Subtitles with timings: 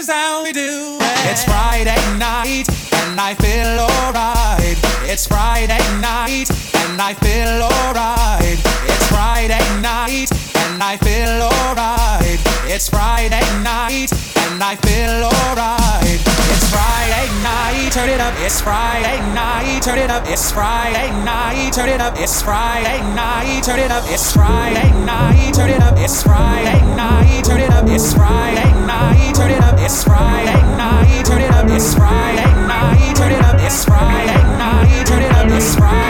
[0.00, 1.30] is how we do it.
[1.30, 2.66] It's Friday night
[3.04, 4.78] and I feel alright.
[5.04, 6.48] It's Friday night
[6.82, 8.58] and I feel alright.
[8.88, 12.40] It's Friday night and I feel alright.
[12.72, 14.29] It's Friday night
[14.60, 16.20] and I feel alright.
[16.52, 18.34] It's Friday night, turn it up.
[18.44, 20.24] It's Friday night, turn it up.
[20.26, 22.14] It's Friday night, turn it up.
[22.18, 24.04] It's Friday night, turn it up.
[24.08, 25.96] It's Friday night, turn it up.
[25.96, 27.88] It's Friday night, turn it up.
[27.88, 29.78] It's Friday night, turn it up.
[29.78, 31.66] It's Friday night, turn it up.
[31.70, 33.56] It's Friday night, turn it up.
[33.60, 35.48] It's Friday night, turn it up.
[35.48, 36.09] It's Friday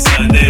[0.00, 0.49] Sunday,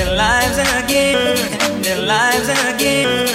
[0.00, 1.82] Their lives again.
[1.82, 3.29] Their lives again.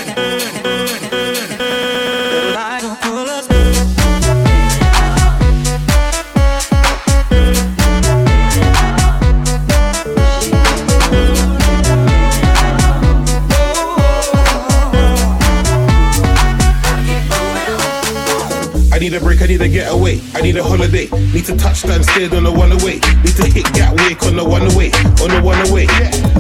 [19.10, 21.06] Need a break, I need a getaway, I need a holiday.
[21.30, 22.98] Need to touchdown, stay on the one away.
[23.22, 24.90] Need to hit Gatwick on the one away,
[25.22, 25.86] on the one away.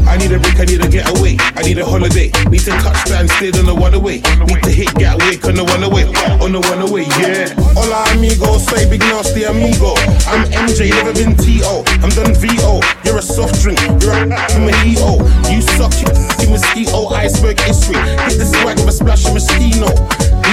[0.09, 2.33] I need a break, I need a getaway, I need a holiday.
[2.49, 4.25] Need to touchdown, stay on the one away.
[4.49, 6.09] Need to hit Gatwick on the one away,
[6.41, 7.53] on the one away, yeah.
[7.77, 9.93] Hola amigo, soy big nasty amigo.
[10.25, 11.85] I'm MJ, never been TO.
[12.01, 12.81] I'm done VO.
[13.05, 14.25] You're a soft drink, you're a
[14.65, 15.21] mojito.
[15.53, 15.93] You suck,
[16.41, 18.01] you mosquito, iceberg history.
[18.25, 19.93] Hit the swag with a splash of mosquito.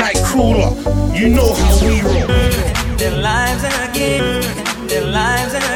[0.03, 0.71] Night crawler,
[1.15, 2.27] you know how we roll.
[2.97, 4.43] Their lives again.
[4.89, 5.72] Their lives again.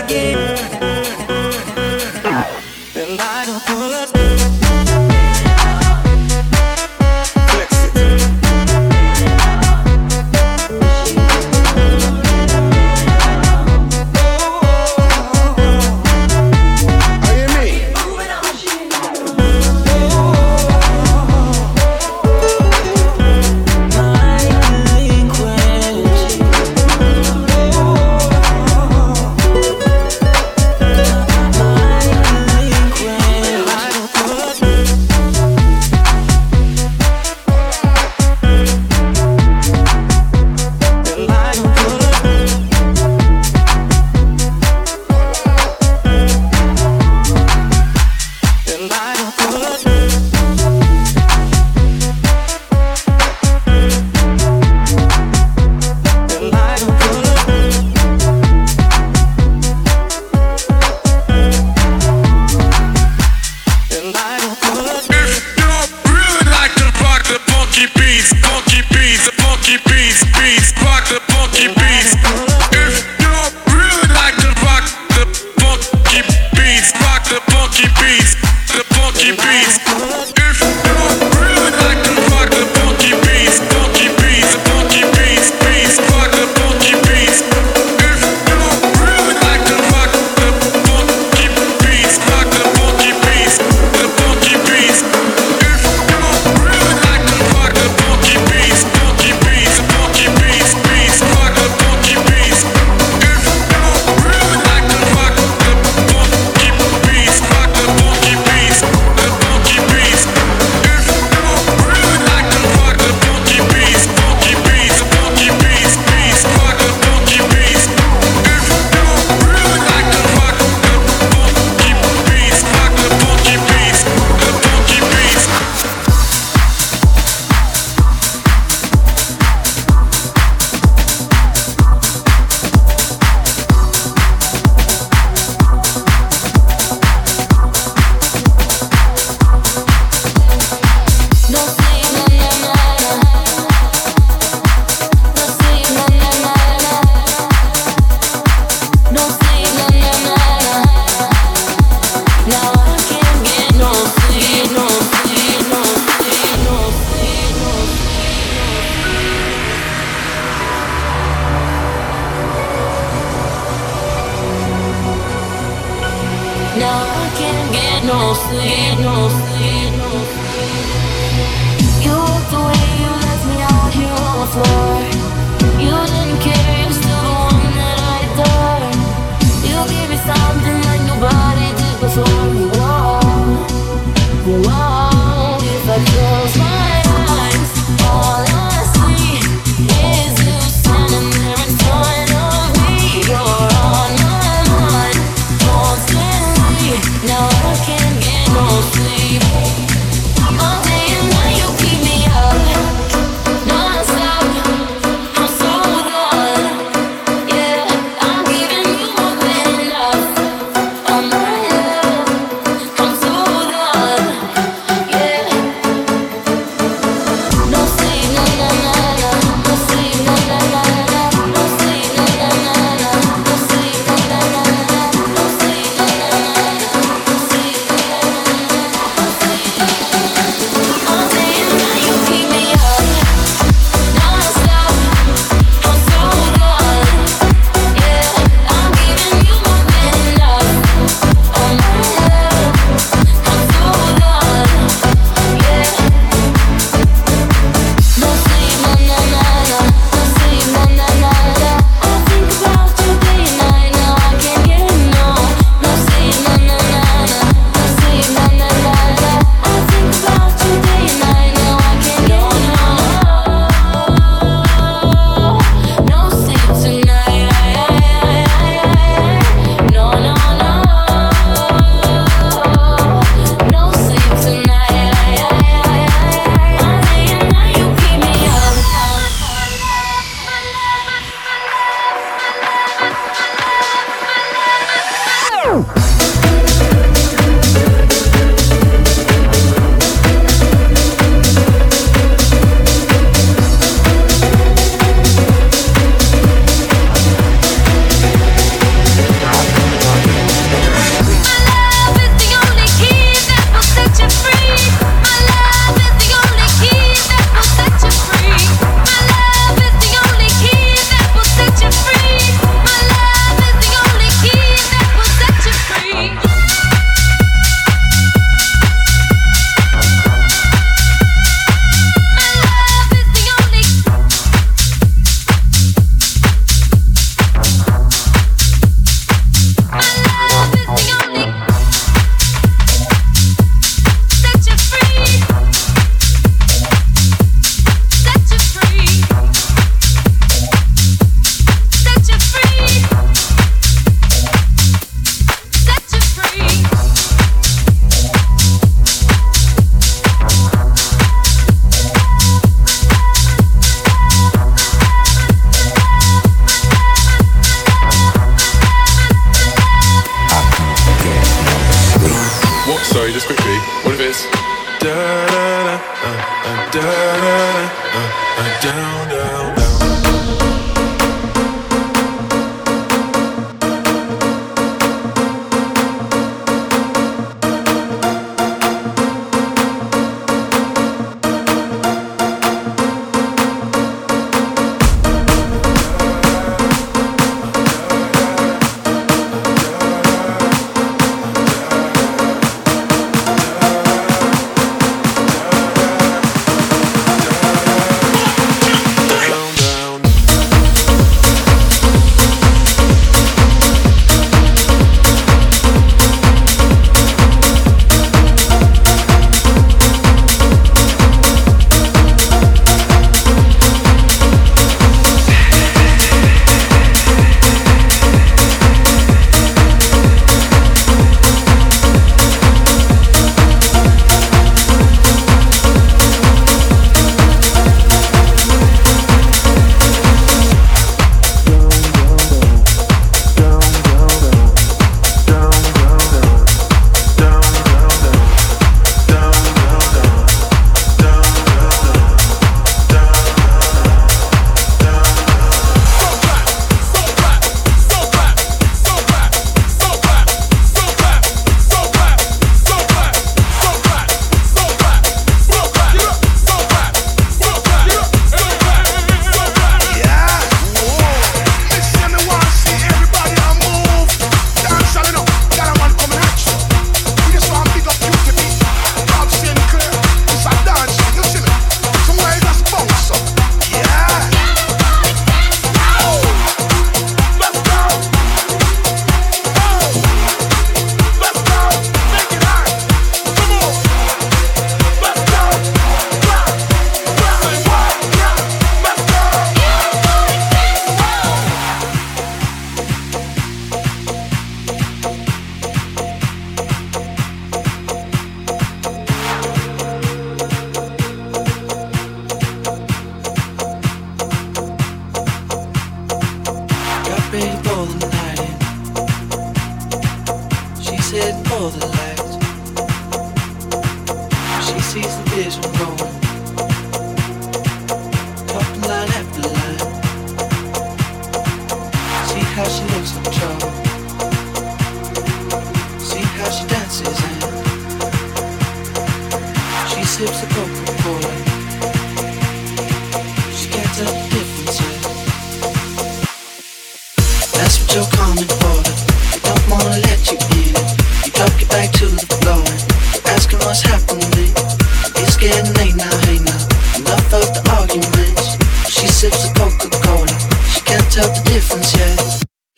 [168.36, 170.45] sé, no sé, no sé.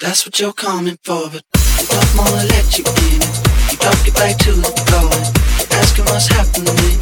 [0.08, 1.28] that's what you're coming for.
[1.28, 3.20] But I don't wanna let you in.
[3.68, 5.26] You drop your back to the going.
[5.80, 6.96] Asking what's happening.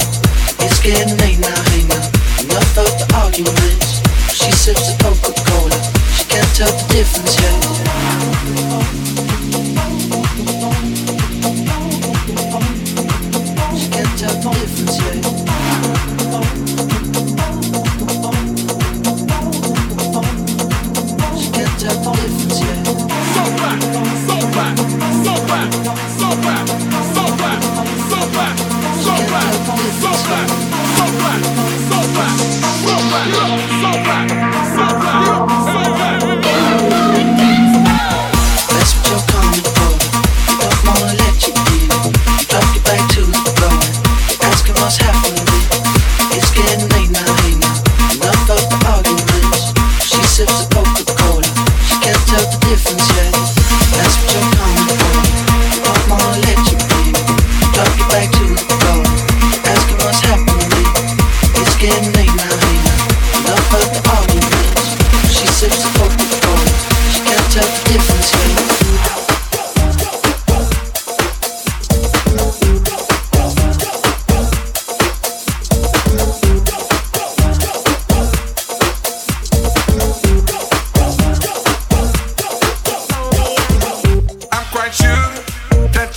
[0.59, 2.03] It's getting late now, hey now.
[2.43, 4.03] Enough of the arguments.
[4.35, 5.79] She sips the Coca Cola.
[6.19, 7.39] She can't tell the difference
[9.63, 9.66] yet.
[33.25, 34.56] rap, so rap.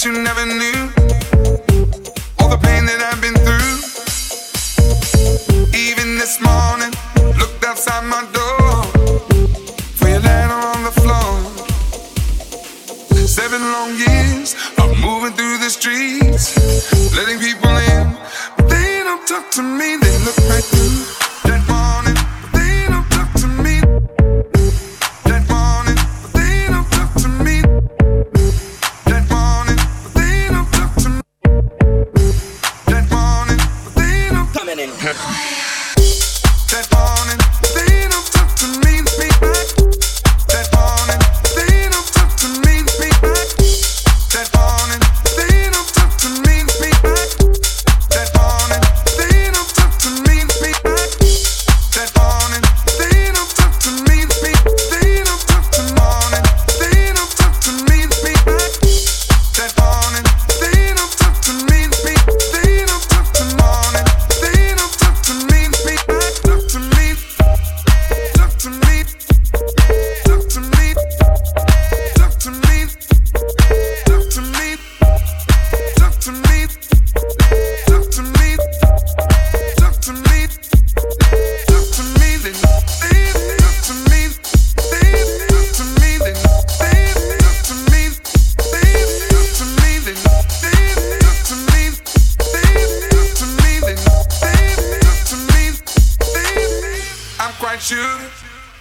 [0.05, 1.28] you never knew.
[97.71, 98.29] right shooter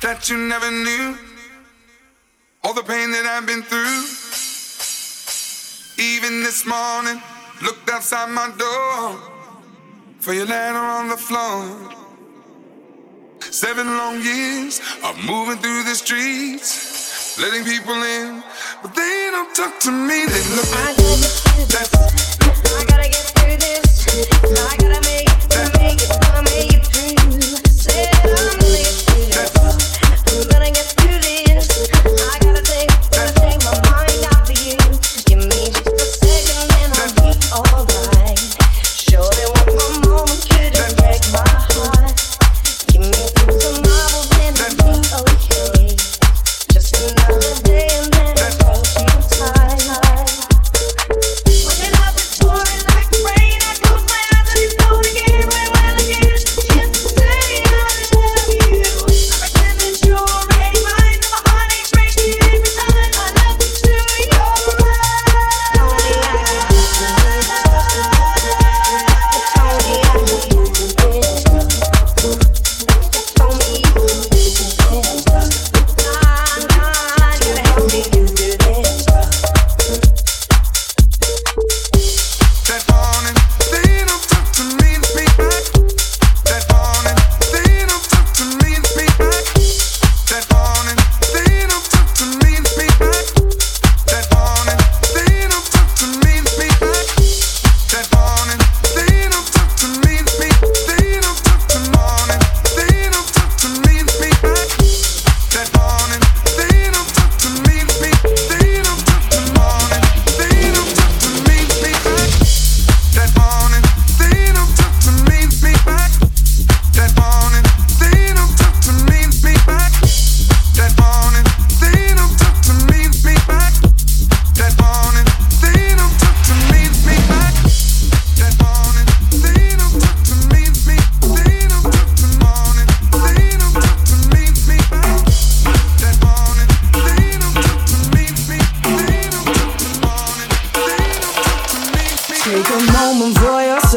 [0.00, 1.14] that you never knew.
[2.64, 4.00] All the pain that I've been through.
[6.12, 7.20] Even this morning,
[7.62, 9.20] looked outside my door
[10.20, 11.60] for your letter on the floor.
[13.50, 18.42] Seven long years of moving through the streets, letting people in,
[18.82, 20.24] but they don't talk to me.
[20.32, 20.68] They look.
[20.72, 20.94] I
[22.88, 24.08] gotta get through this.
[24.72, 26.67] I gotta make it, make it, make.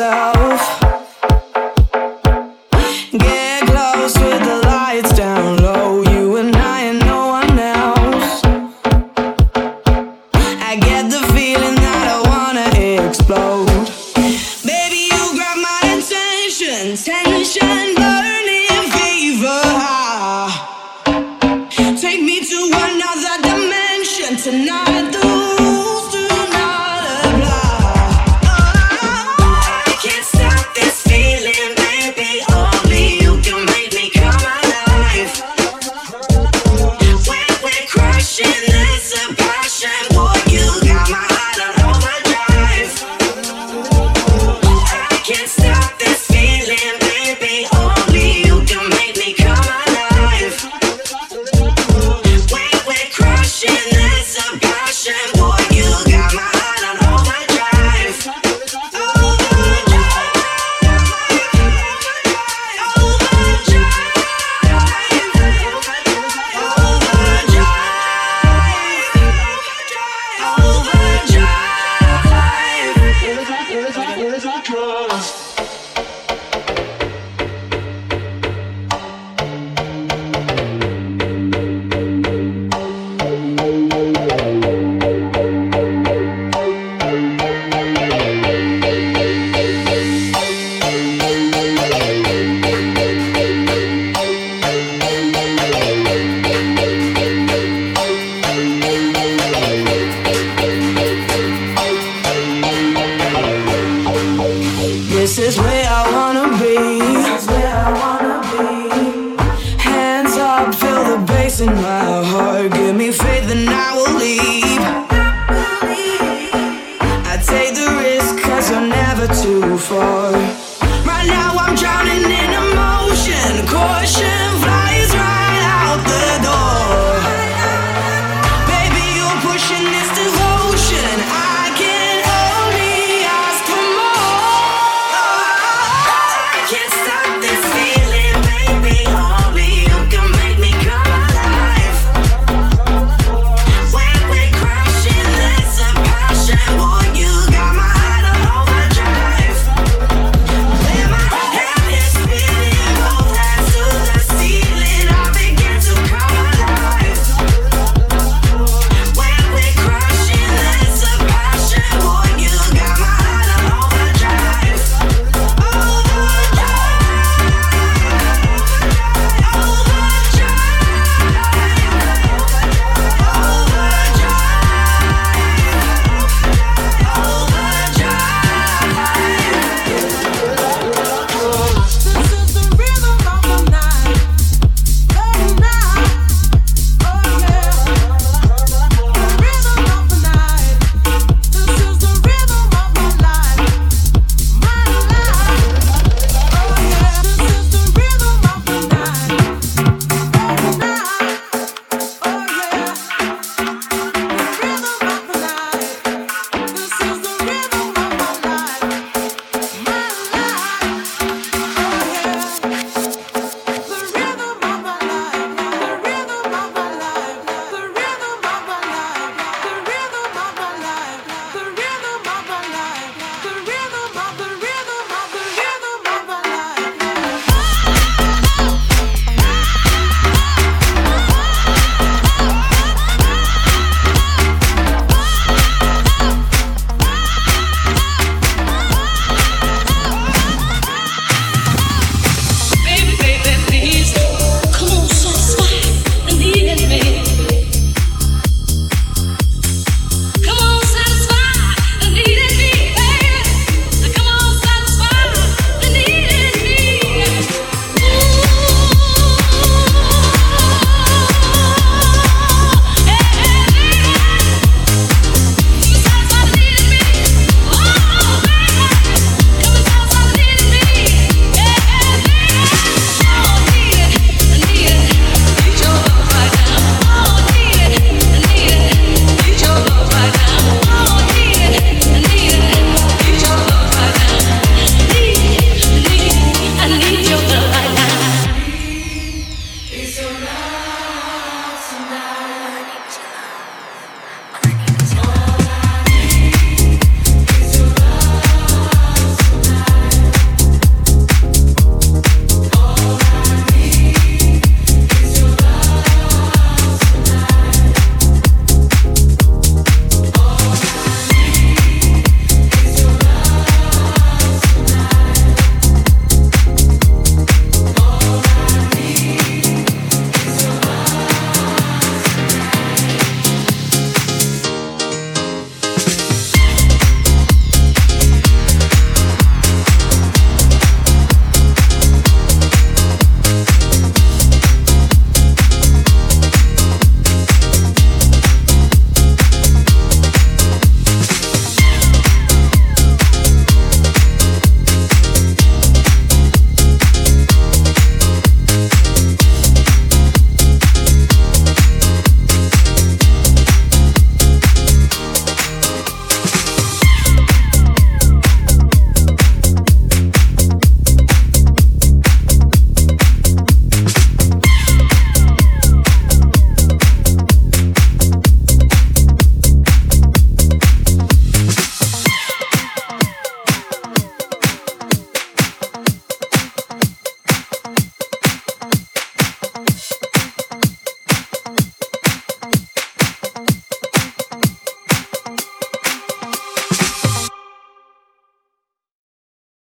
[0.01, 0.30] For